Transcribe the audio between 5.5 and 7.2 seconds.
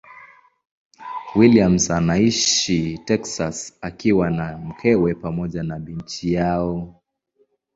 na binti yao.